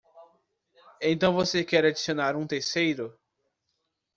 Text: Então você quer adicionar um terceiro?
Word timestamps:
Então 0.99 1.31
você 1.31 1.63
quer 1.63 1.85
adicionar 1.85 2.35
um 2.35 2.47
terceiro? 2.47 3.15